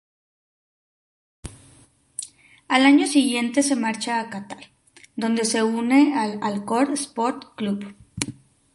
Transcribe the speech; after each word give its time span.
Al 2.67 2.87
año 2.87 3.05
siguiente 3.05 3.61
se 3.61 3.75
marcha 3.75 4.19
a 4.19 4.31
Catar, 4.31 4.71
donde 5.15 5.45
se 5.45 5.61
une 5.61 6.15
al 6.17 6.39
Al-Khor 6.41 6.91
Sports 6.93 7.49
Club. 7.55 7.95